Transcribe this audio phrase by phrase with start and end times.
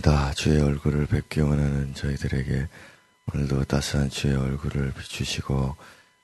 [0.00, 0.32] 기도합니다.
[0.32, 2.68] 주의 얼굴을 뵙기 원하는 저희들에게
[3.32, 5.76] 오늘도 따스한 주의 얼굴을 비추시고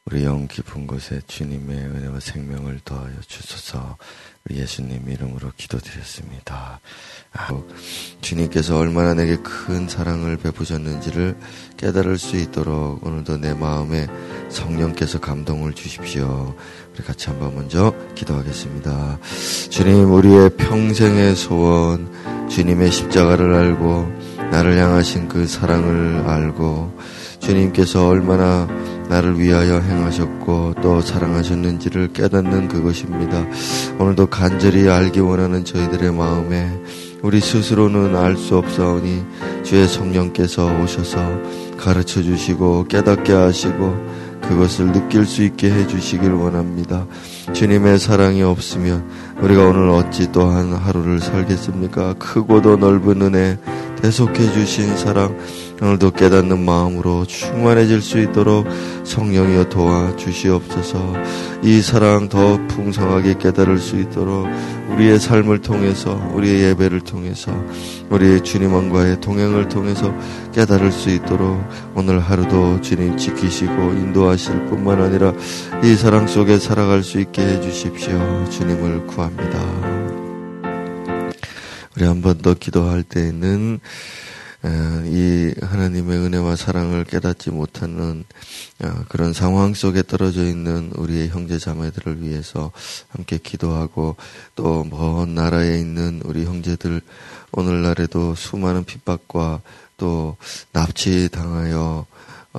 [0.06, 3.96] 우리 영 깊은 곳에 주님의 은혜와 생명을 더하여 주소서
[4.44, 6.80] 우리 예수님 이름으로 기도드렸습니다.
[7.32, 7.62] 아,
[8.20, 11.36] 주님께서 얼마나 내게 큰 사랑을 베푸셨는지를
[11.76, 14.06] 깨달을 수 있도록 오늘도 내 마음에
[14.48, 16.56] 성령께서 감동을 주십시오.
[16.96, 19.18] 우리 같이 한번 먼저 기도하겠습니다.
[19.68, 22.08] 주님, 우리의 평생의 소원,
[22.48, 24.06] 주님의 십자가를 알고
[24.50, 26.98] 나를 향하신 그 사랑을 알고
[27.40, 28.66] 주님께서 얼마나
[29.10, 33.44] 나를 위하여 행하셨고 또 사랑하셨는지를 깨닫는 그것입니다.
[33.98, 36.72] 오늘도 간절히 알기 원하는 저희들의 마음에
[37.20, 39.22] 우리 스스로는 알 수 없사오니
[39.64, 41.18] 주의 성령께서 오셔서
[41.76, 44.16] 가르쳐 주시고 깨닫게 하시고
[44.48, 47.06] 그것을 느낄 수 있게 해 주시길 원합니다.
[47.52, 49.04] 주님의 사랑이 없으면
[49.40, 52.14] 우리가 오늘 어찌 또한 하루를 살겠습니까?
[52.18, 53.58] 크고도 넓은 은혜,
[54.00, 55.36] 대속해 주신 사랑,
[55.80, 58.66] 오늘도 깨닫는 마음으로 충만해질 수 있도록
[59.04, 61.14] 성령이여 도와 주시옵소서.
[61.62, 64.48] 이 사랑 더 풍성하게 깨달을 수 있도록
[64.90, 67.52] 우리의 삶을 통해서 우리의 예배를 통해서
[68.08, 70.14] 우리 주님과의 동행을 통해서
[70.54, 71.60] 깨달을 수 있도록
[71.94, 75.34] 오늘 하루도 주님 지키시고 인도하실 뿐만 아니라
[75.84, 78.44] 이 사랑 속에 살아갈 수 있게 해 주십시오.
[78.50, 79.60] 주님을 구합니다.
[81.96, 83.80] 우리 한 번 더 기도할 때에는
[85.06, 88.24] 이 하나님의 은혜와 사랑을 깨닫지 못하는
[88.82, 92.72] 어, 그런 상황 속에 떨어져 있는 우리의 형제 자매들을 위해서
[93.08, 94.16] 함께 기도하고
[94.54, 97.00] 또 먼 나라에 있는 우리 형제들
[97.52, 99.60] 오늘날에도 수많은 핍박과
[99.96, 100.36] 또
[100.72, 102.06] 납치 당하여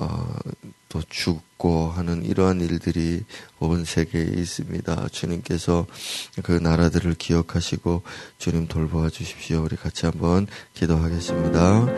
[0.00, 0.36] 어,
[0.88, 3.24] 또 죽고 하는 이러한 일들이
[3.58, 5.08] 온 세계에 있습니다.
[5.10, 5.86] 주님께서
[6.42, 8.02] 그 나라들을 기억하시고
[8.38, 9.62] 주님 돌보아 주십시오.
[9.64, 11.88] 우리 같이 한번 기도하겠습니다.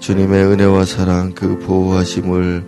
[0.00, 2.66] 주님의 은혜와 사랑 그 보호하심을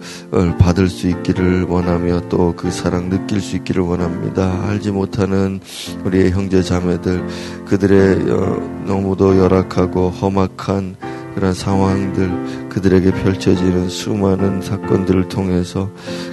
[0.58, 4.68] 받을 수 있기를 원하며 또 그 사랑 느낄 수 있기를 원합니다.
[4.68, 5.60] 알지 못하는
[6.04, 10.96] 우리의 형제 자매들 그들의 어, 너무도 열악하고 험악한
[11.34, 15.90] 그런 상황들 그들에게 펼쳐지는 수많은 사건들을 통해서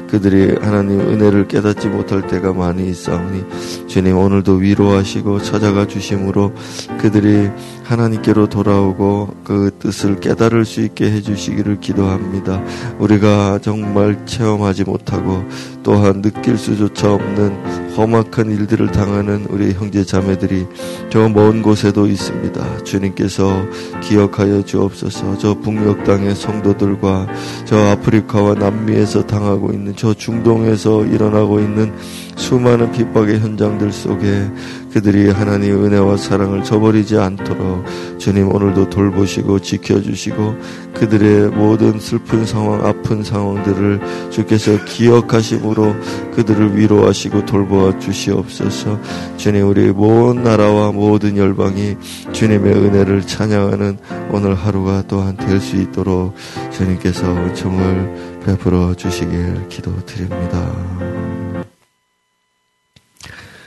[0.07, 6.53] 그들이 하나님 은혜를 깨닫지 못할 때가 많이 있사오니 주님 오늘도 위로하시고 찾아가 주심으로
[6.99, 7.49] 그들이
[7.83, 12.63] 하나님께로 돌아오고 그 뜻을 깨달을 수 있게 해주시기를 기도합니다.
[12.99, 15.43] 우리가 정말 체험하지 못하고
[15.83, 20.67] 또한 느낄 수조차 없는 험악한 일들을 당하는 우리 형제 자매들이
[21.09, 22.83] 저 먼 곳에도 있습니다.
[22.83, 23.65] 주님께서
[24.01, 25.37] 기억하여 주옵소서.
[25.37, 27.27] 저 북녘 땅의 성도들과
[27.65, 31.93] 저 아프리카와 남미에서 당하고 있는 저 중동에서 일어나고 있는
[32.35, 34.51] 수많은 핍박의 현장들 속에
[34.95, 37.83] 그들이 하나님의 은혜와 사랑을 저버리지 않도록
[38.17, 40.55] 주님 오늘도 돌보시고 지켜주시고
[40.93, 45.95] 그들의 모든 슬픈 상황, 아픈 상황들을 주께서 기억하심으로
[46.35, 48.97] 그들을 위로하시고 돌보아 주시옵소서.
[49.35, 51.97] 주님 우리 모든 나라와 모든 열방이
[52.31, 53.97] 주님의 은혜를 찬양하는
[54.31, 56.35] 오늘 하루가 또한 될 수 있도록
[56.71, 61.14] 주님께서 은총을 베풀어 주시길 기도드립니다.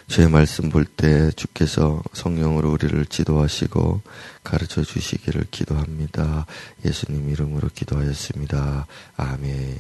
[0.09, 4.01] 제 말씀 볼 때 주께서 성령으로 우리를 지도하시고
[4.43, 6.47] 가르쳐 주시기를 기도합니다.
[6.83, 8.87] 예수님 이름으로 기도하였습니다.
[9.17, 9.79] 아멘.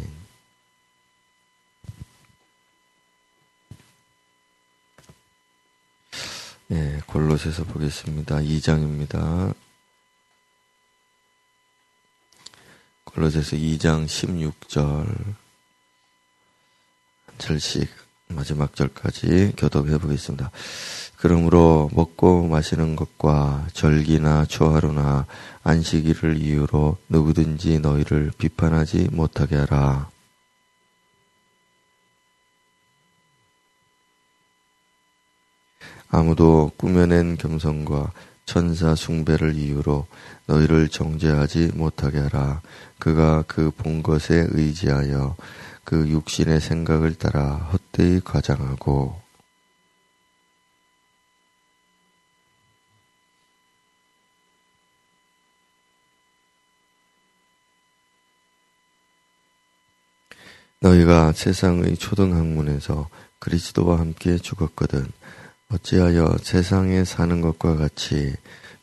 [6.72, 8.36] 예, 골로새서 보겠습니다.
[8.36, 9.54] 2장입니다.
[13.04, 15.06] 골로새서 2장 16절
[17.26, 20.50] 한 절씩 마지막 절까지 교독해 보겠습니다.
[21.16, 25.26] 그러므로 먹고 마시는 것과 절기나 초하루나
[25.64, 30.10] 안식일을 이유로 누구든지 너희를 비판하지 못하게 하라.
[36.10, 38.12] 아무도 꾸며낸 겸손과
[38.46, 40.06] 천사 숭배를 이유로
[40.46, 42.62] 너희를 정죄하지 못하게 하라.
[42.98, 45.36] 그가 그 본 것에 의지하여
[45.88, 49.18] 그 육신의 생각을 따라 헛되이 과장하고
[60.80, 63.08] 너희가 세상의 초등학문에서
[63.38, 65.10] 그리스도와 함께 죽었거든
[65.70, 68.34] 어찌하여 세상에 사는 것과 같이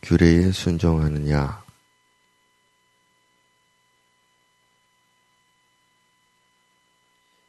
[0.01, 1.64] 규례에 순종하느냐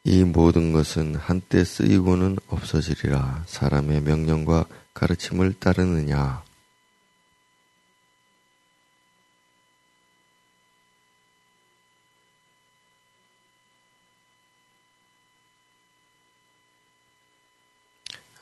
[0.08, 6.44] 이 모든 것은 한때 쓰이고는 없어지리라 사람의 명령과 가르침을 따르느냐.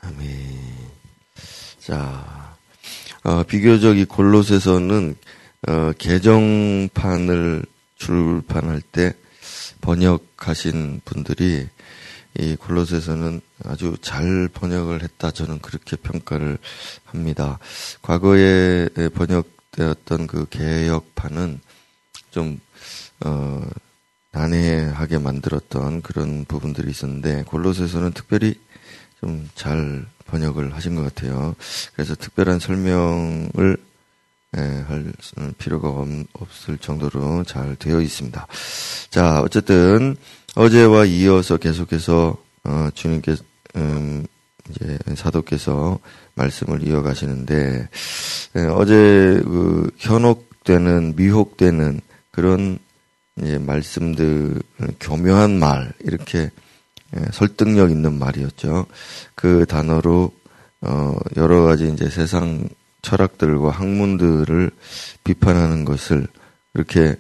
[0.03, 0.91] 아멘.
[1.79, 2.59] 자,
[3.23, 5.17] 어, 비교적 이 골롯에서는
[5.69, 7.65] 어, 개정판을
[7.97, 9.15] 출판할 때
[9.85, 11.69] 번역하신 분들이
[12.39, 16.59] 이 골로새서는 아주 잘 번역을 했다 저는 그렇게 평가를
[17.05, 17.59] 합니다.
[18.03, 21.61] 과거에 번역되었던 그 개혁판은
[22.31, 22.59] 좀
[23.25, 23.63] 어,
[24.33, 28.55] 난해하게 만들었던 그런 부분들이 있었는데 골로새서는 특별히
[29.21, 31.55] 좀 잘 번역을 하신 것 같아요.
[31.95, 33.94] 그래서 특별한 설명을 예,
[34.61, 35.13] 할
[35.59, 35.89] 필요가
[36.35, 38.47] 없을 정도로 잘 되어 있습니다.
[39.11, 40.17] 자, 어쨌든
[40.55, 43.37] 어제와 이어서 계속해서 어, 주님께
[43.77, 44.27] 음,
[44.71, 45.99] 이제 사도께서
[46.35, 47.89] 말씀을 이어가시는데
[48.57, 52.01] 예, 어제 그 현혹되는 미혹되는
[52.31, 52.79] 그런
[53.41, 54.63] 이제 말씀들
[55.01, 56.51] 교묘한 말 이렇게
[57.17, 58.87] 예, 설득력 있는 말이었죠.
[59.35, 60.33] 그 단어로
[60.83, 62.69] 어 여러 가지 이제 세상
[63.05, 64.71] 철학들과 학문들을
[65.23, 66.27] 비판하는 것을
[66.75, 67.17] 이렇게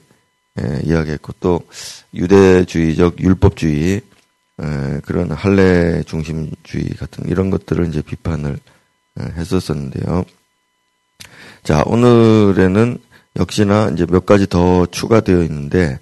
[0.61, 1.61] 예, 이야기했고 또
[2.15, 4.01] 유대주의적 율법주의
[4.63, 8.59] 예, 그런 할례 중심주의 같은 이런 것들을 이제 비판을
[9.21, 10.25] 예, 했었었는데요.
[11.63, 12.99] 자 오늘에는
[13.37, 15.99] 역시나 이제 몇 가지 더 추가되어 있는데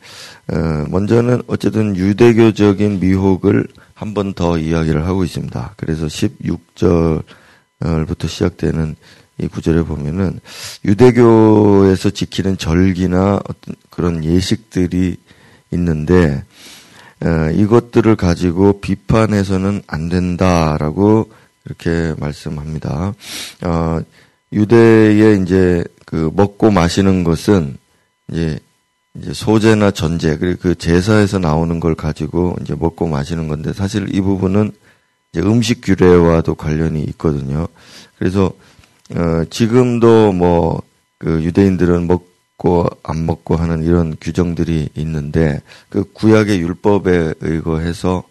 [0.52, 3.68] 어, 먼저는 어쨌든 유대교적인 미혹을
[4.02, 5.74] 한 번 더 이야기를 하고 있습니다.
[5.76, 8.96] 그래서 16절부터 시작되는
[9.38, 10.40] 이 구절에 보면은
[10.84, 15.16] 유대교에서 지키는 절기나 어떤 그런 예식들이
[15.72, 16.44] 있는데
[17.24, 21.30] 어, 이것들을 가지고 비판해서는 안 된다라고
[21.64, 23.14] 이렇게 말씀합니다.
[23.62, 24.00] 어,
[24.52, 27.76] 유대의 이제 그 먹고 마시는 것은
[28.30, 28.58] 이제
[29.14, 34.20] 이제 소재나 전제 그리고 그 제사에서 나오는 걸 가지고 이제 먹고 마시는 건데 사실 이
[34.20, 34.72] 부분은
[35.32, 37.68] 이제 음식 규례와도 관련이 있거든요.
[38.18, 38.52] 그래서
[39.14, 40.82] 어, 지금도 뭐,
[41.18, 48.24] 그 유대인들은 먹고 안 먹고 하는 이런 규정들이 있는데, 그 구약의 율법에 의거해서,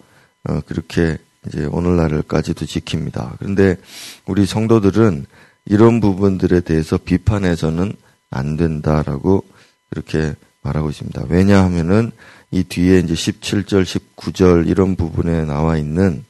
[0.50, 1.18] 어, 그렇게
[1.48, 3.38] 이제 오늘날까지도 지킵니다.
[3.40, 3.78] 그런데
[4.26, 5.26] 우리 성도들은
[5.66, 7.94] 이런 부분들에 대해서 비판해서는
[8.30, 9.44] 안 된다라고
[9.90, 11.24] 그렇게 말하고 있습니다.
[11.30, 12.12] 왜냐하면은
[12.52, 16.24] 이 뒤에 이제 17절, 19절 이런 부분에 나와 있는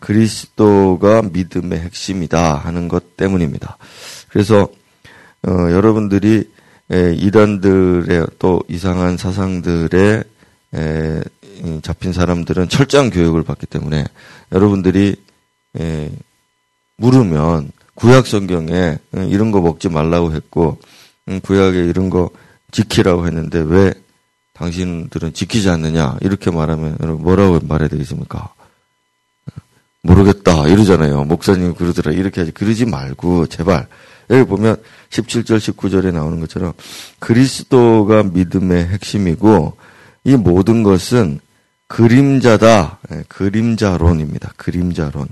[0.00, 3.76] 그리스도가 믿음의 핵심이다 하는 것 때문입니다.
[4.28, 4.68] 그래서
[5.46, 6.50] 어, 여러분들이
[6.90, 10.22] 에, 이단들의 또 이상한 사상들에
[10.74, 11.20] 에,
[11.82, 14.04] 잡힌 사람들은 철저한 교육을 받기 때문에
[14.52, 15.16] 여러분들이
[15.78, 16.10] 에,
[16.96, 18.98] 물으면 구약 성경에
[19.28, 20.78] 이런 거 먹지 말라고 했고
[21.42, 22.30] 구약에 이런 거
[22.70, 23.92] 지키라고 했는데 왜
[24.54, 28.52] 당신들은 지키지 않느냐 이렇게 말하면 여러분 뭐라고 말해야 되겠습니까?
[30.18, 31.24] 모르겠다 이러잖아요.
[31.24, 33.86] 목사님 그러더라 이렇게 하지 그러지 말고 제발
[34.30, 34.76] 여기 보면
[35.10, 36.72] 17절 19절에 나오는 것처럼
[37.18, 39.76] 그리스도가 믿음의 핵심이고
[40.24, 41.40] 이 모든 것은
[41.86, 42.98] 그림자다.
[43.12, 44.52] 예, 그림자론입니다.
[44.56, 45.28] 그림자론.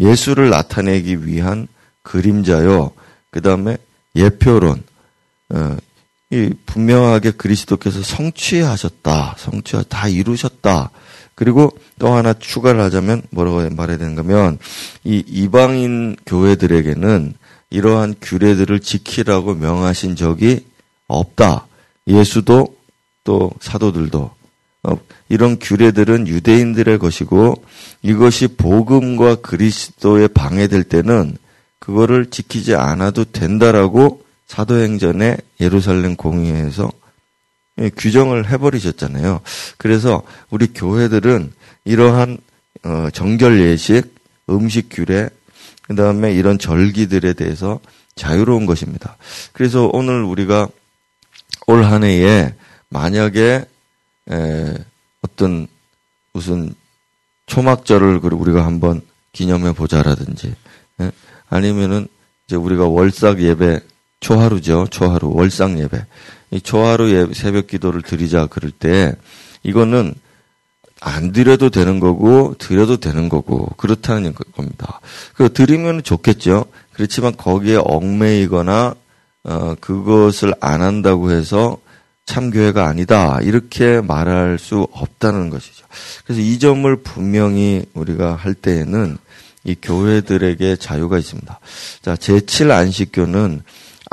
[0.00, 1.68] 예수를 나타내기 위한
[2.02, 2.90] 그림자요.
[3.30, 3.76] 그 다음에
[4.16, 4.82] 예표론.
[5.50, 5.76] 어,
[6.30, 9.36] 이 분명하게 그리스도께서 성취하셨다.
[9.38, 10.90] 성취하 다 이루셨다.
[11.34, 14.58] 그리고 또 하나 추가를 하자면 뭐라고 말해야 되는가 하면
[15.02, 17.34] 이 이방인 교회들에게는
[17.70, 20.64] 이러한 규례들을 지키라고 명하신 적이
[21.08, 21.66] 없다.
[22.06, 22.76] 예수도
[23.24, 24.30] 또 사도들도
[24.84, 24.98] 어,
[25.28, 27.54] 이런 규례들은 유대인들의 것이고
[28.02, 31.36] 이것이 복음과 그리스도에 방해될 때는
[31.78, 37.03] 그거를 지키지 않아도 된다라고 사도행전의 예루살렘 공의회에서 예,
[37.96, 39.40] 규정을 해버리셨잖아요.
[39.78, 41.52] 그래서 우리 교회들은
[41.84, 42.38] 이러한
[42.84, 44.14] 어, 정결 예식,
[44.50, 45.28] 음식 규례,
[45.82, 47.80] 그 다음에 이런 절기들에 대해서
[48.14, 49.16] 자유로운 것입니다.
[49.52, 50.68] 그래서 오늘 우리가
[51.66, 52.54] 올 한 해에
[52.88, 53.64] 만약에
[54.30, 54.74] 에,
[55.22, 55.66] 어떤
[56.32, 56.74] 무슨
[57.46, 59.00] 초막절을 우리가 한번
[59.32, 60.48] 기념해 보자라든지
[61.00, 61.04] 에?
[61.04, 61.12] 예?
[61.48, 62.06] 아니면은
[62.46, 63.80] 이제 우리가 월삭 예배
[64.20, 66.06] 초하루죠 초하루 월삭 예배
[66.54, 69.12] 이 초하루 예, 새벽 기도를 드리자 그럴 때
[69.64, 70.14] 이거는
[71.00, 75.00] 안 드려도 되는 거고 드려도 되는 거고 그렇다는 겁니다.
[75.34, 76.66] 그 드리면 좋겠죠.
[76.92, 78.94] 그렇지만 거기에 얽매이거나
[79.46, 81.76] 어 그것을 안 한다고 해서
[82.24, 85.84] 참교회가 아니다 이렇게 말할 수 없다는 것이죠.
[86.24, 89.18] 그래서 이 점을 분명히 우리가 할 때에는
[89.64, 91.58] 이 교회들에게 자유가 있습니다.
[92.02, 93.62] 자, 제7 안식교는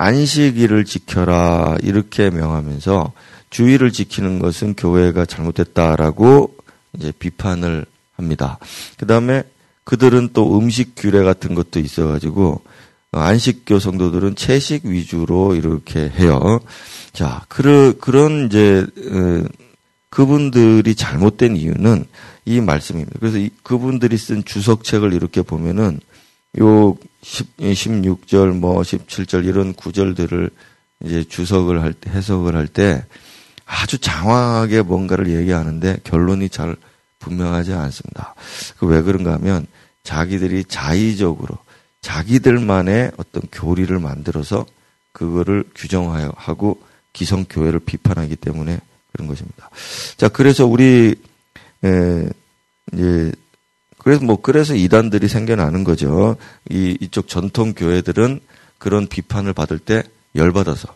[0.02, 3.14] 안식일을 지켜라 이렇게 명하면서
[3.52, 6.56] 주의를 지키는 것은 교회가 잘못됐다라고
[6.98, 8.58] 이제 비판을 합니다.
[8.98, 9.44] 그 다음에
[9.84, 12.62] 그들은 또 음식 규례 같은 것도 있어가지고
[13.12, 16.62] 안식교 성도들은 채식 위주로 이렇게 해요.
[17.14, 19.44] 자, 그, 그런 이제, 어,
[20.10, 22.06] 그분들이 잘못된 이유는
[22.46, 23.18] 이 말씀입니다.
[23.20, 26.00] 그래서 이, 그분들이 쓴 주석책을 이렇게 보면은
[26.60, 30.50] 요 10, 16절 뭐 17절 이런 구절들을
[31.04, 33.06] 이제 주석을 할 때, 해석을 할 때
[33.66, 36.76] 아주 장황하게 뭔가를 얘기하는데 결론이 잘
[37.20, 38.36] 분명하지 않습니다.
[38.78, 39.66] 그 왜 그런가 하면
[40.04, 41.58] 자기들이 자의적으로
[42.02, 44.66] 자기들만의 어떤 교리를 만들어서
[45.14, 46.82] 그거를 규정하고
[47.14, 48.80] 기성교회를 비판하기 때문에
[49.14, 49.70] 그런 것입니다.
[50.18, 51.16] 자, 그래서 우리,
[51.84, 52.30] 에,
[52.94, 53.32] 이제,
[54.04, 56.36] 그래서 뭐, 그래서 이단들이 생겨나는 거죠.
[56.70, 58.40] 이, 이쪽 전통 교회들은
[58.80, 60.02] 그런 비판을 받을 때
[60.36, 60.88] 열받아서,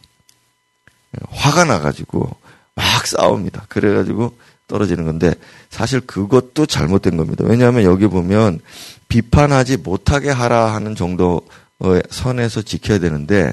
[1.30, 2.36] 화가 나가지고
[2.74, 3.68] 막 싸웁니다.
[3.70, 4.36] 그래가지고
[4.68, 5.36] 떨어지는 건데,
[5.70, 7.46] 사실 그것도 잘못된 겁니다.
[7.48, 8.60] 왜냐하면 여기 보면
[9.08, 11.42] 비판하지 못하게 하라 하는 정도
[11.82, 13.52] 의 선에서 지켜야 되는데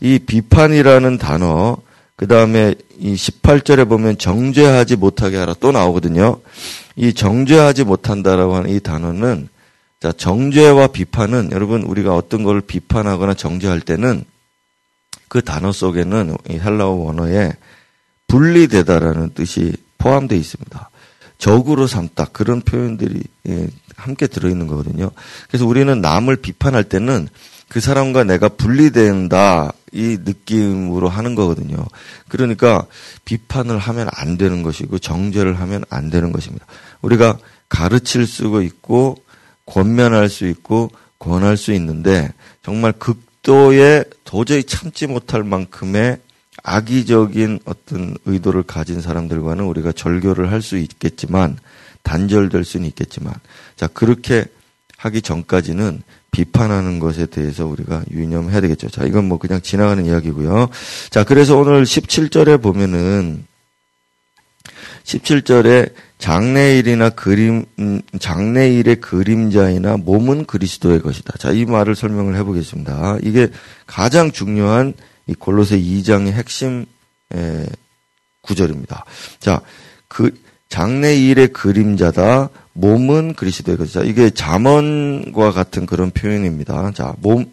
[0.00, 1.76] 이 비판이라는 단어
[2.22, 6.38] 그 다음에 이 18절에 보면 정죄하지 못하게 하라 또 나오거든요.
[6.94, 9.48] 이 정죄하지 못한다라고 하는 이 단어는
[9.98, 14.24] 자 정죄와 비판은 여러분 우리가 어떤 걸 비판하거나 정죄할 때는
[15.26, 17.54] 그 단어 속에는 이 헬라어 원어에
[18.28, 20.90] 분리되다라는 뜻이 포함되어 있습니다.
[21.38, 25.10] 적으로 삼다 그런 표현들이 예, 함께 들어있는 거거든요.
[25.48, 27.26] 그래서 우리는 남을 비판할 때는
[27.72, 31.86] 그 사람과 내가 분리된다 이 느낌으로 하는 거거든요.
[32.28, 32.84] 그러니까
[33.24, 36.66] 비판을 하면 안 되는 것이고 정죄를 하면 안 되는 것입니다.
[37.00, 37.38] 우리가
[37.70, 39.16] 가르칠 수가 있고
[39.64, 42.30] 권면할 수 있고 권할 수 있는데
[42.62, 46.18] 정말 극도의 도저히 참지 못할 만큼의
[46.62, 51.56] 악의적인 어떤 의도를 가진 사람들과는 우리가 절교를 할 수 있겠지만
[52.02, 53.32] 단절될 수는 있겠지만
[53.76, 54.44] 자 그렇게
[54.98, 56.02] 하기 전까지는
[56.32, 58.88] 비판하는 것에 대해서 우리가 유념해야 되겠죠.
[58.88, 60.68] 자, 이건 뭐 그냥 지나가는 이야기고요.
[61.10, 63.44] 자, 그래서 오늘 17절에 보면은
[65.04, 71.36] 17절에 장래일이나 그림 음, 장래일의 그림자이나 몸은 그리스도의 것이다.
[71.38, 73.18] 자, 이 말을 설명을 해 보겠습니다.
[73.22, 73.48] 이게
[73.86, 74.94] 가장 중요한
[75.26, 76.86] 이 골로새 2장의 핵심
[77.34, 77.66] 에,
[78.40, 79.04] 구절입니다.
[79.38, 79.60] 자,
[80.08, 80.32] 그
[80.72, 82.48] 장래 일의 그림자다.
[82.72, 84.04] 몸은 그리스도의 것이다.
[84.04, 86.92] 이게 잠언과 같은 그런 표현입니다.
[86.94, 87.44] 자, 몸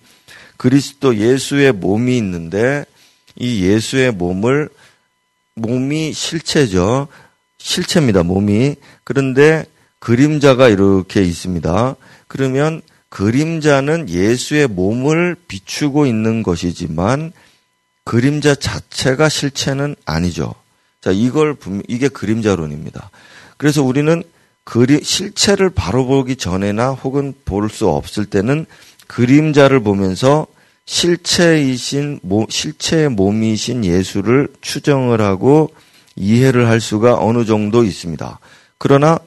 [0.56, 2.86] 그리스도 예수의 몸이 있는데
[3.36, 4.70] 이 예수의 몸을
[5.56, 7.10] 몸이 실체죠.
[7.58, 8.24] 실체입니다.
[8.24, 8.78] 몸이.
[9.04, 9.66] 그런데
[10.00, 11.98] 그림자가 이렇게 있습니다.
[12.30, 17.34] 그러면 그림자는 예수의 몸을 비추고 있는 것이지만
[18.06, 20.56] 그림자 자체가 실체는 아니죠.
[21.02, 21.56] 자, 이걸
[21.88, 23.10] 이게 그림자론입니다.
[23.58, 24.24] 그래서 우리는
[24.64, 28.66] 그리 실체를 바로 보기 전에나 혹은 볼 수 없을 때는
[29.08, 30.46] 그림자를 보면서
[30.86, 35.74] 실체이신 실체의 몸이신 예수를 추정을 하고
[36.16, 38.40] 이해를 할 수가 어느 정도 있습니다.
[38.78, 39.20] 그러나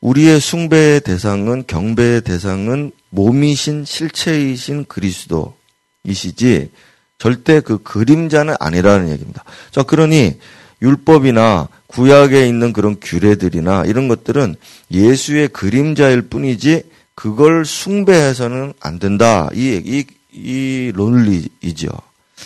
[0.00, 6.70] 우리의 숭배의 대상은 경배의 대상은 몸이신 실체이신 그리스도이시지
[7.18, 9.44] 절대 그 그림자는 아니라는 얘기입니다.
[9.70, 10.38] 자, 그러니
[10.82, 14.56] 율법이나 구약에 있는 그런 규례들이나 이런 것들은
[14.90, 19.48] 예수의 그림자일 뿐이지 그걸 숭배해서는 안 된다.
[19.52, 21.88] 이, 이, 이 논리이죠.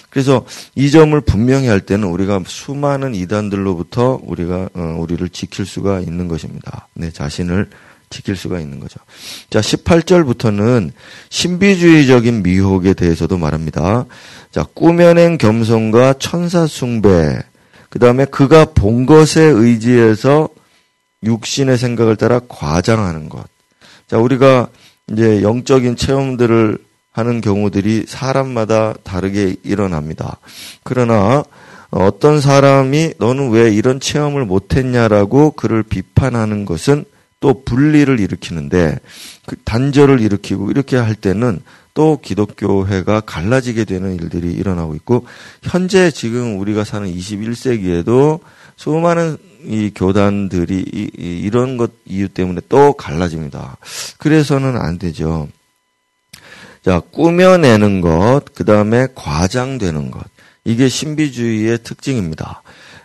[0.08, 6.28] 그래서 이 점을 분명히 할 때는 우리가 수많은 이단들로부터 우리가, 어, 우리를 지킬 수가 있는
[6.28, 6.88] 것입니다.
[6.94, 7.68] 내 자신을
[8.08, 9.00] 지킬 수가 있는 거죠.
[9.50, 10.92] 자, 18절부터는
[11.30, 14.06] 신비주의적인 미혹에 대해서도 말합니다.
[14.50, 17.38] 자, 꾸며낸 겸손과 천사 숭배,
[17.92, 20.49] 그 다음에 그가 본 것에 의지해서
[21.25, 23.44] 육신의 생각을 따라 과장하는 것.
[24.06, 24.68] 자, 우리가
[25.11, 26.78] 이제 영적인 체험들을
[27.11, 30.38] 하는 경우들이 사람마다 다르게 일어납니다.
[30.82, 31.44] 그러나
[31.90, 37.04] 어떤 사람이 너는 왜 이런 체험을 못했냐라고 그를 비판하는 것은
[37.40, 39.00] 또 분리를 일으키는데
[39.44, 41.61] 그 단절을 일으키고 이렇게 할 때는
[41.94, 45.26] 또 기독교회가 갈라지게 되는 일들이 일어나고 있고
[45.62, 48.40] 현재 지금 우리가 사는 21세기에도
[48.76, 53.76] 수많은 이 교단들이 이, 이, 런 것 이유 때문에 또 갈라집니다.
[54.18, 55.49] 그래서는 안 되죠.
[56.84, 60.22] 자, 꾸며내는 것, 그 다음에 과장되는 것.
[60.64, 62.62] 이게 신비주의의 특징입니다.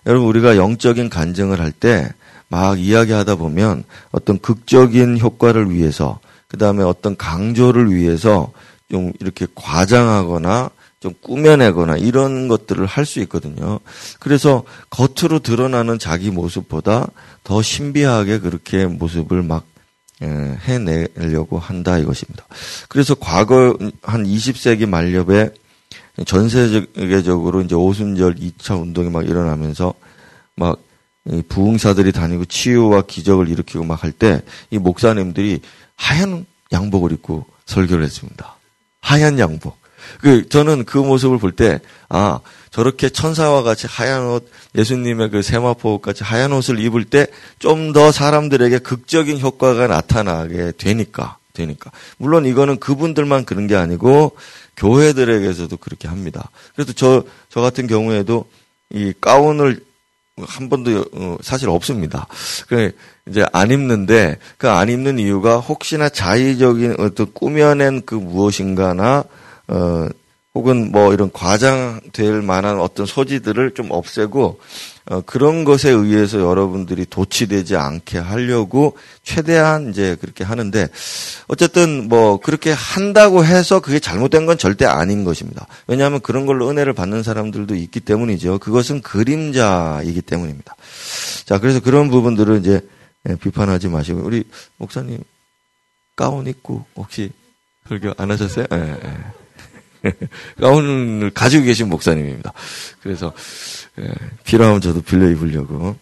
[0.08, 2.10] 여러분, 우리가 영적인 간증을 할 때
[2.50, 8.51] 막 이야기하다 보면 어떤 극적인 효과를 위해서, 그 다음에 어떤 강조를 위해서
[8.89, 13.79] 좀 이렇게 과장하거나 좀 꾸며내거나 이런 것들을 할 수 있거든요.
[14.20, 17.08] 그래서 겉으로 드러나는 자기 모습보다
[17.44, 19.65] 더 신비하게 그렇게 모습을 막
[20.22, 22.46] 해내려고 한다 이것입니다.
[22.89, 25.51] 그래서 과거 한 20세기 말엽에
[26.25, 29.94] 전 세계적으로 이제 오순절 2차 운동이 막 일어나면서
[30.56, 30.79] 막
[31.50, 34.41] 부흥사들이 다니고 치유와 기적을 일으키고 막 할 때
[34.72, 35.62] 이 목사님들이
[35.96, 38.57] 하얀 양복을 입고 설교를 했습니다.
[39.08, 39.78] 하얀 양복.
[40.22, 42.40] 그 저는 그 모습을 볼 때 아
[42.72, 47.28] 저렇게 천사와 같이 하얀 옷 예수님의 그 세마포 같이 하얀 옷을 입을 때
[47.60, 54.36] 좀 더 사람들에게 극적인 효과가 나타나게 되니까 되니까 물론 이거는 그분들만 그런 게 아니고
[54.78, 56.50] 교회들에게서도 그렇게 합니다.
[56.76, 58.46] 그래서 저 저 같은 경우에도
[58.92, 59.82] 이 가운을
[60.46, 62.27] 한 번도 어, 사실 없습니다.
[62.67, 62.91] 그
[63.27, 69.24] 이제 안 입는데 그 안 입는 이유가 혹시나 자의적인 어떤 꾸며낸 그 무엇인가나
[69.67, 70.10] 어
[70.56, 74.60] 혹은 뭐 이런 과장될 만한 어떤 소지들을 좀 없애고
[75.10, 80.90] 어, 그런 것에 의해서 여러분들이 도취되지 않게 하려고 최대한 이제 그렇게 하는데
[81.48, 85.66] 어쨌든 뭐 그렇게 한다고 해서 그게 잘못된 건 절대 아닌 것입니다.
[85.88, 88.60] 왜냐하면 그런 걸로 은혜를 받는 사람들도 있기 때문이죠.
[88.60, 90.76] 그것은 그림자이기 때문입니다.
[91.46, 92.82] 자, 그래서 그런 부분들을 이제
[93.30, 94.44] 예, 비판하지 마시고 우리
[94.78, 95.24] 목사님
[96.16, 97.32] 가운 입고 혹시
[97.88, 98.66] 설교 안 하셨어요?
[98.74, 99.37] 예, 예.
[100.60, 102.54] 가운을 가지고 계신 목사님입니다.
[103.02, 103.34] 그래서
[104.00, 104.08] 예,
[104.44, 105.96] 필요하면 저도 빌려 입으려고.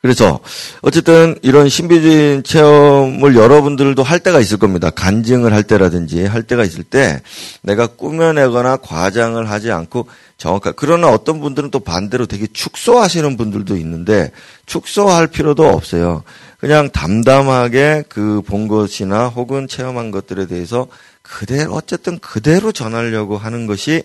[0.00, 0.38] 그래서
[0.80, 4.90] 어쨌든 이런 신비주의 체험을 여러분들도 할 때가 있을 겁니다.
[4.90, 7.20] 간증을 할 때라든지 할 때가 있을 때
[7.62, 14.30] 내가 꾸며내거나 과장을 하지 않고 정확한 그러나 어떤 분들은 또 반대로 되게 축소하시는 분들도 있는데
[14.66, 16.22] 축소할 필요도 없어요.
[16.58, 20.86] 그냥 담담하게 그 본 것이나 혹은 체험한 것들에 대해서
[21.28, 24.02] 그대로 어쨌든 그대로 전하려고 하는 것이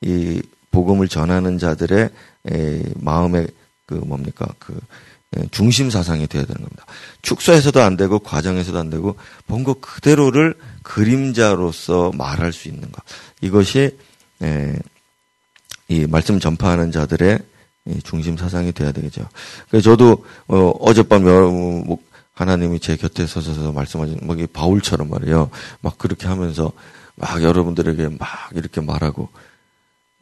[0.00, 2.08] 이 복음을 전하는 자들의
[2.96, 3.48] 마음의
[3.86, 4.78] 그 뭡니까 그
[5.50, 6.84] 중심 사상이 되어야 되는 겁니다.
[7.22, 13.02] 축소해서도 안 되고 과정에서도 안 되고 본 것 그대로를 그림자로서 말할 수 있는 것
[13.40, 13.96] 이것이
[15.88, 17.38] 이 말씀 전파하는 자들의
[18.02, 19.28] 중심 사상이 돼야 되겠죠.
[19.68, 21.98] 그래서 저도 어, 어젯밤 뭐
[22.42, 25.50] 하나님이 제 곁에 서서 말씀하신 뭐 바울처럼 말이에요.
[25.80, 26.72] 막 그렇게 하면서
[27.14, 29.28] 막 여러분들에게 막 이렇게 말하고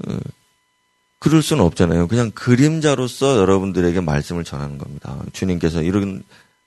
[0.06, 0.18] 어,
[1.18, 2.08] 그럴 수는 없잖아요.
[2.08, 5.18] 그냥 그림자로서 여러분들에게 말씀을 전하는 겁니다.
[5.32, 6.22] 주님께서 이런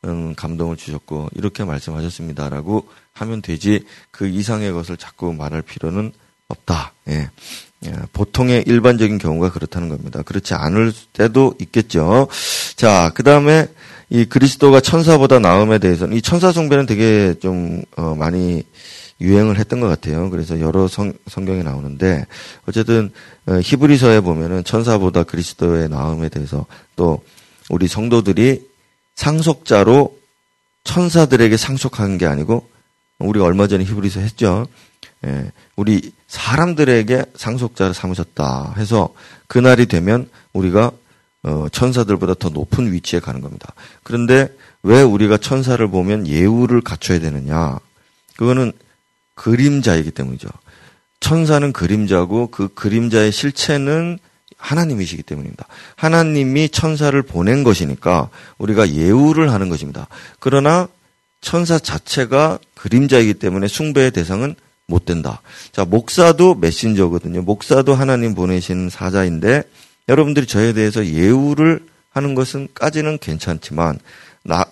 [0.06, 6.12] 음, 감동을 주셨고 이렇게 말씀하셨습니다라고 하면 되지 그 이상의 것을 자꾸 말할 필요는
[6.48, 6.94] 없다.
[7.10, 7.30] 예.
[7.86, 7.94] 예.
[8.14, 10.22] 보통의 일반적인 경우가 그렇다는 겁니다.
[10.22, 12.28] 그렇지 않을 때도 있겠죠.
[12.76, 13.68] 자, 그 다음에
[14.14, 18.62] 이 그리스도가 천사보다 나음에 대해서는 이 천사 숭배는 되게 좀 어, 많이
[19.20, 20.30] 유행을 했던 것 같아요.
[20.30, 22.28] 그래서 여러 성, 성경에 나오는데
[22.68, 23.12] 어쨌든
[23.48, 27.24] 어, 히브리서에 보면은 천사보다 그리스도의 나음에 대해서 또
[27.72, 28.62] 우리 성도들이
[29.16, 30.16] 상속자로
[30.84, 32.70] 천사들에게 상속한 게 아니고
[33.18, 34.68] 우리가 얼마 전에 히브리서 했죠.
[35.26, 39.10] 예, 우리 사람들에게 상속자를 삼으셨다 해서
[39.48, 40.92] 그날이 되면 우리가
[41.44, 43.74] 어, 천사들보다 더 높은 위치에 가는 겁니다.
[44.04, 44.50] 그런데
[44.82, 47.80] 왜 우리가 천사를 보면 예우를 갖춰야 되느냐?
[48.38, 48.72] 그거는
[49.36, 50.48] 그림자이기 때문이죠.
[51.20, 54.20] 천사는 그림자고 그 그림자의 실체는
[54.58, 55.68] 하나님이시기 때문입니다.
[55.96, 60.08] 하나님이 천사를 보낸 것이니까 우리가 예우를 하는 것입니다.
[60.40, 60.88] 그러나
[61.42, 64.56] 천사 자체가 그림자이기 때문에 숭배의 대상은
[64.88, 65.42] 못 된다.
[65.72, 67.42] 자, 목사도 메신저거든요.
[67.42, 69.64] 목사도 하나님 보내신 사자인데
[70.10, 74.00] 여러분들이 저에 대해서 예우를 하는 것은까지는 괜찮지만
[74.44, 74.66] 나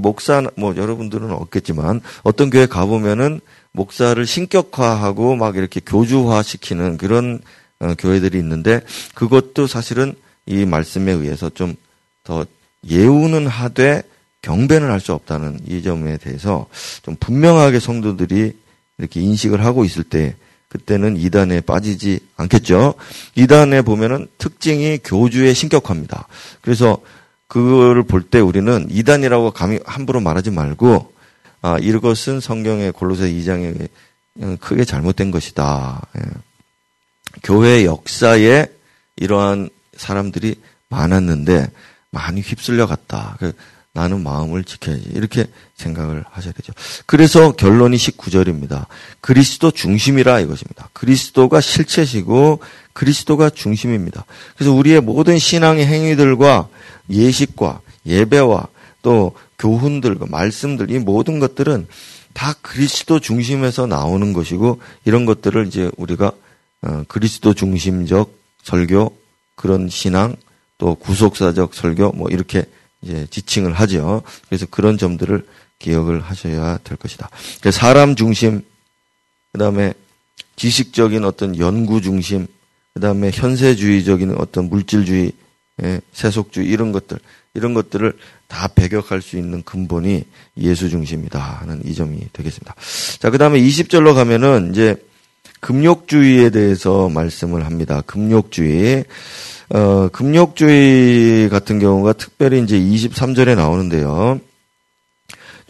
[0.00, 3.40] 목사 뭐 여러분들은 없겠지만 어떤 교회 가 보면은
[3.72, 7.40] 목사를 신격화하고 막 이렇게 교주화시키는 그런
[7.80, 8.80] 어, 교회들이 있는데
[9.14, 10.14] 그것도 사실은
[10.46, 11.76] 이 말씀에 의해서 좀
[12.24, 12.46] 더
[12.88, 14.02] 예우는 하되
[14.42, 16.66] 경배는 할 수 없다는 이 점에 대해서
[17.02, 18.52] 좀 분명하게 성도들이
[18.98, 20.36] 이렇게 인식을 하고 있을 때
[20.70, 22.94] 그때는 이단에 빠지지 않겠죠.
[23.34, 26.28] 이단에 보면은 특징이 교주의 신격화입니다.
[26.62, 26.98] 그래서
[27.48, 31.12] 그거를 볼 때 우리는 이단이라고 감히 함부로 말하지 말고
[31.62, 33.88] 아 이것은 성경의 골로새 2장에
[34.60, 36.06] 크게 잘못된 것이다.
[36.16, 36.22] 예.
[37.42, 38.66] 교회 역사에
[39.16, 40.54] 이러한 사람들이
[40.88, 41.70] 많았는데
[42.10, 43.36] 많이 휩쓸려 갔다.
[43.92, 45.10] 그 나는 마음을 지켜야지.
[45.14, 46.72] 이렇게 생각을 하셔야 되죠.
[47.06, 48.86] 그래서 결론이 19절입니다.
[49.20, 50.90] 그리스도 중심이라 이것입니다.
[50.92, 52.60] 그리스도가 실체시고
[52.92, 54.24] 그리스도가 중심입니다.
[54.56, 56.68] 그래서 우리의 모든 신앙의 행위들과
[57.10, 58.68] 예식과 예배와
[59.02, 61.86] 또 교훈들과 말씀들 이 모든 것들은
[62.32, 66.32] 다 그리스도 중심에서 나오는 것이고 이런 것들을 이제 우리가
[66.82, 69.16] 어, 그리스도 중심적 설교
[69.56, 70.36] 그런 신앙
[70.78, 72.64] 또 구속사적 설교 뭐 이렇게
[73.02, 74.22] 이제 지칭을 하죠.
[74.48, 75.46] 그래서 그런 점들을
[75.78, 77.30] 기억을 하셔야 될 것이다.
[77.72, 78.62] 사람 중심,
[79.52, 79.94] 그 다음에
[80.56, 82.46] 지식적인 어떤 연구 중심,
[82.94, 85.32] 그 다음에 현세주의적인 어떤 물질주의,
[85.82, 87.18] 예, 세속주의 이런 것들,
[87.54, 90.24] 이런 것들을 다 배격할 수 있는 근본이
[90.58, 92.74] 예수 중심이다 하는 이 점이 되겠습니다.
[93.18, 94.96] 자, 그 다음에 20절로 가면은 이제
[95.60, 98.02] 금욕주의에 대해서 말씀을 합니다.
[98.06, 99.04] 금욕주의.
[99.70, 104.40] 어, 금욕주의 같은 경우가 특별히 이제 23절에 나오는데요.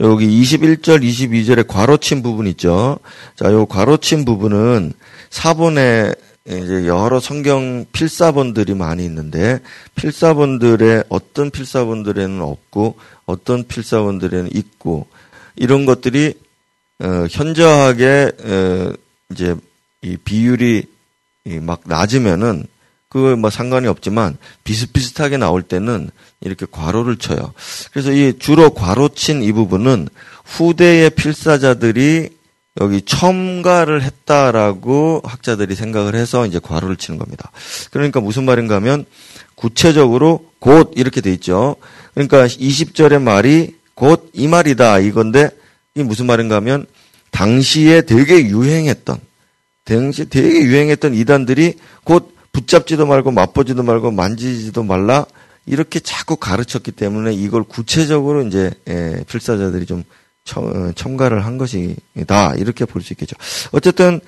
[0.00, 2.98] 여기 21절, 22절에 괄호친 부분 있죠.
[3.36, 4.94] 자, 요 괄호친 부분은
[5.28, 6.14] 사본에
[6.46, 9.60] 이제 여러 성경 필사본들이 많이 있는데
[9.94, 15.06] 필사본들의 어떤 필사본들에는 없고 어떤 필사본들에는 있고
[15.56, 16.32] 이런 것들이
[17.00, 18.92] 어, 현저하게 어,
[19.30, 19.54] 이제
[20.02, 20.84] 이 비율이
[21.62, 22.64] 막 낮으면은
[23.08, 26.10] 그거 뭐 상관이 없지만 비슷비슷하게 나올 때는
[26.40, 27.52] 이렇게 괄호를 쳐요.
[27.92, 30.08] 그래서 이 주로 괄호 친 이 부분은
[30.44, 32.30] 후대의 필사자들이
[32.80, 37.50] 여기 첨가를 했다라고 학자들이 생각을 해서 이제 괄호를 치는 겁니다.
[37.90, 39.04] 그러니까 무슨 말인가 하면
[39.56, 41.76] 구체적으로 곧 이렇게 돼 있죠.
[42.14, 45.50] 그러니까 20절의 말이 곧 이 말이다 이건데
[45.94, 46.86] 이게 무슨 말인가 하면
[47.32, 49.18] 당시에 되게 유행했던
[49.84, 55.26] 당시 되게 유행했던 이단들이 곧 붙잡지도 말고 맛보지도 말고 만지지도 말라
[55.66, 60.04] 이렇게 자꾸 가르쳤기 때문에 이걸 구체적으로 이제 예, 필사자들이 좀
[60.56, 63.36] 어, 첨가를 한 것이다 이렇게 볼 수 있겠죠.
[63.72, 64.20] 어쨌든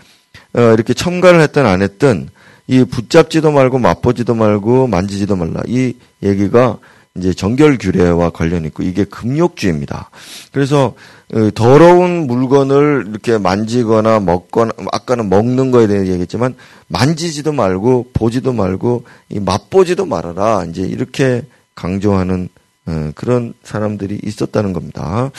[0.54, 2.28] 어, 이렇게 첨가를 했든 안 했든
[2.68, 6.78] 이 붙잡지도 말고 맛보지도 말고 만지지도 말라 이 얘기가
[7.16, 10.10] 이제 정결 규례와 관련 있고 이게 금욕주입니다.
[10.50, 10.94] 그래서
[11.34, 16.54] 어, 더러운 물건을 이렇게 만지거나 먹거나 아까는 먹는 거에 대해 얘기했지만
[16.88, 21.44] 만지지도 말고 보지도 말고 이 맛보지도 말아라 이제 이렇게
[21.74, 22.48] 강조하는
[22.86, 25.30] 어, 그런 사람들이 있었다는 겁니다.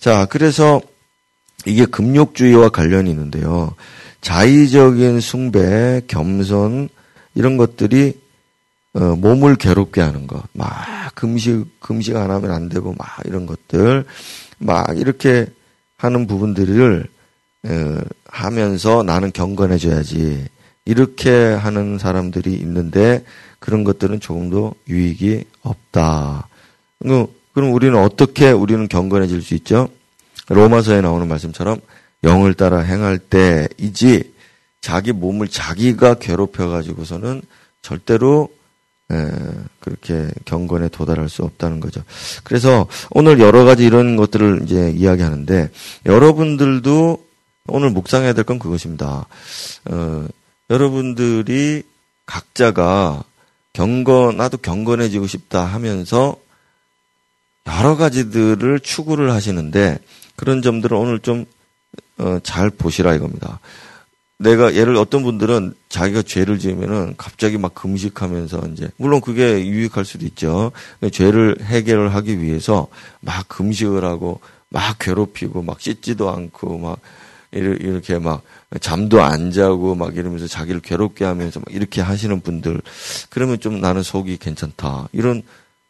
[0.00, 0.80] 자, 그래서
[1.64, 3.74] 이게 금욕주의와 관련이 있는데요.
[4.20, 6.88] 자의적인 숭배, 겸손
[7.34, 8.21] 이런 것들이
[8.94, 14.04] 어, 몸을 괴롭게 하는 것, 막 금식 금식 안 하면 안 되고 막 이런 것들,
[14.58, 15.46] 막 이렇게
[15.96, 17.06] 하는 부분들을
[17.64, 20.46] 어, 하면서 나는 경건해져야지
[20.84, 23.24] 이렇게 하는 사람들이 있는데
[23.60, 26.48] 그런 것들은 조금도 유익이 없다.
[26.98, 29.88] 그럼 우리는 어떻게 우리는 경건해질 수 있죠?
[30.48, 31.80] 로마서에 나오는 말씀처럼
[32.24, 34.32] 영을 따라 행할 때이지
[34.80, 37.42] 자기 몸을 자기가 괴롭혀 가지고서는
[37.82, 38.48] 절대로
[39.12, 39.30] 에,
[39.80, 42.02] 그렇게 경건에 도달할 수 없다는 거죠.
[42.44, 45.70] 그래서 오늘 여러 가지 이런 것들을 이제 이야기하는데
[46.06, 47.24] 여러분들도
[47.68, 49.26] 오늘 묵상해야 될 건 그것입니다.
[49.90, 50.26] 어,
[50.70, 51.82] 여러분들이
[52.26, 53.22] 각자가
[53.72, 56.36] 경건 나도 경건해지고 싶다 하면서
[57.66, 59.98] 여러 가지들을 추구를 하시는데
[60.36, 63.60] 그런 점들을 오늘 좀잘 어, 보시라 이겁니다.
[64.38, 70.26] 내가 예를 어떤 분들은 자기가 죄를 지으면은 갑자기 막 금식하면서 이제 물론 그게 유익할 수도
[70.26, 70.72] 있죠.
[71.12, 72.88] 죄를 해결을 하기 위해서
[73.20, 76.98] 막 금식을 하고 막 괴롭히고 막 씻지도 않고 막
[77.52, 78.42] 이렇게 막
[78.80, 82.80] 잠도 안 자고 막 이러면서 자기를 괴롭게 하면서 막 이렇게 하시는 분들
[83.28, 85.42] 그러면 좀 나는 속이 괜찮다 이런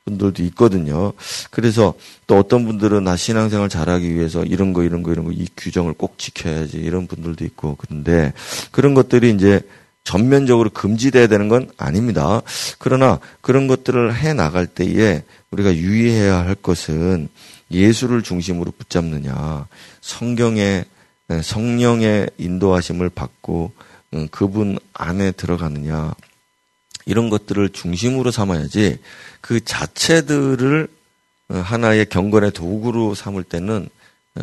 [0.05, 1.13] 분들도 있거든요.
[1.51, 1.95] 그래서
[2.27, 5.95] 또 어떤 분들은 나 신앙생활 잘하기 위해서 이런 거 이런 거 이런 거 이 규정을
[5.95, 8.33] 꼭 지켜야지 이런 분들도 있고 그런데
[8.71, 9.61] 그런 것들이 이제
[10.05, 12.43] 전면적으로 금지돼야 되는 건 아닙니다.
[12.79, 17.29] 그러나 그런 것들을 해 나갈 때에 우리가 유의해야 할 것은
[17.71, 19.67] 예수를 중심으로 붙잡느냐,
[20.01, 20.85] 성경의
[21.29, 23.73] 네, 성령의 인도하심을 받고
[24.15, 26.13] 음, 그분 안에 들어가느냐
[27.05, 28.99] 이런 것들을 중심으로 삼아야지
[29.41, 30.89] 그 자체들을
[31.49, 33.89] 어, 하나의 경건의 도구로 삼을 때는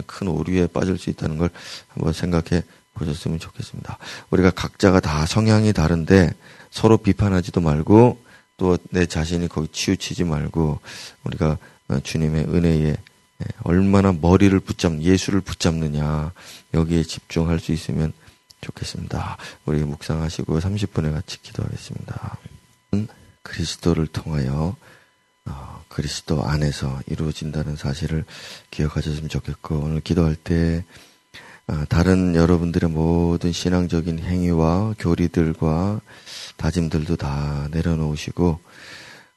[0.06, 1.50] 큰 오류에 빠질 수 있다는 걸
[1.88, 3.98] 한번 생각해 보셨으면 좋겠습니다.
[4.30, 6.32] 우리가 각자가 다 성향이 다른데
[6.70, 8.22] 서로 비판하지도 말고
[8.58, 10.80] 또 내 자신이 거기 치우치지 말고
[11.24, 12.98] 우리가 어, 주님의 은혜에
[13.64, 16.32] 얼마나 머리를 붙잡, 예수를 붙잡느냐
[16.74, 18.12] 여기에 집중할 수 있으면
[18.62, 19.38] 좋겠습니다.
[19.66, 22.38] 우리 묵상하시고 30분에 같이 기도하겠습니다.
[23.44, 24.76] 그리스도를 통하여
[25.46, 28.26] 어, 그리스도 안에서 이루어진다는 사실을
[28.72, 30.84] 기억하셨으면 좋겠고 오늘 기도할 때
[31.68, 36.02] 어, 다른 여러분들의 모든 신앙적인 행위와 교리들과
[36.58, 38.60] 다짐들도 다 내려놓으시고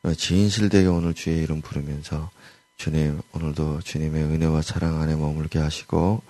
[0.05, 2.31] 어, 진실되게 오늘 주의 이름 부르면서
[2.77, 6.23] 주님 오늘도 주님의 은혜와 사랑 안에 머물게 하시고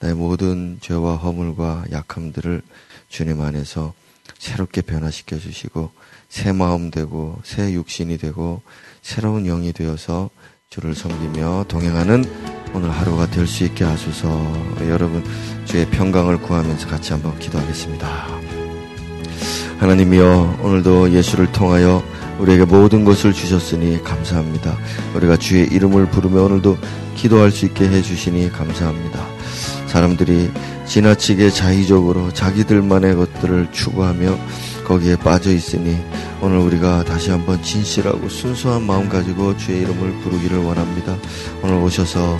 [0.00, 2.62] 나의 모든 죄와 허물과 약함들을
[3.08, 3.92] 주님 안에서
[4.38, 5.90] 새롭게 변화시켜 주시고
[6.28, 8.62] 새 마음 되고 새 육신이 되고
[9.02, 10.30] 새로운 영이 되어서
[10.70, 12.24] 주를 섬기며 동행하는
[12.74, 14.28] 오늘 하루가 될 수 있게 하소서
[14.88, 15.24] 여러분
[15.64, 18.26] 주의 평강을 구하면서 같이 한번 기도하겠습니다.
[19.78, 22.02] 하나님이여 오늘도 예수를 통하여
[22.38, 24.76] 우리에게 모든 것을 주셨으니 감사합니다.
[25.14, 26.78] 우리가 주의 이름을 부르며 오늘도
[27.14, 29.24] 기도할 수 있게 해주시니 감사합니다.
[29.94, 30.50] 사람들이
[30.86, 34.36] 지나치게 자의적으로 자기들만의 것들을 추구하며
[34.84, 35.96] 거기에 빠져 있으니
[36.42, 41.16] 오늘 우리가 다시 한번 진실하고 순수한 마음 가지고 주의 이름을 부르기를 원합니다.
[41.62, 42.36] 오늘 오셔서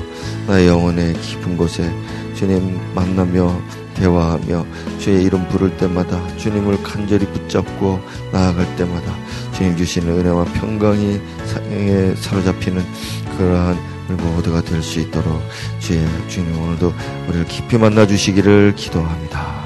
[0.48, 1.88] 나의 영혼의 깊은 곳에
[2.34, 3.56] 주님 만나며
[3.94, 4.66] 대화하며
[4.98, 8.00] 주의 이름 부를 때마다 주님을 간절히 붙잡고
[8.32, 9.14] 나아갈 때마다
[9.52, 12.84] 주님 주시는 은혜와 평강이 사에 사로잡히는
[13.38, 15.40] 그러한 우리 모두가 될 수 있도록
[15.80, 16.92] 주의 주님 오늘도
[17.28, 19.63] 우리를 깊이 만나 주시기를 기도합니다.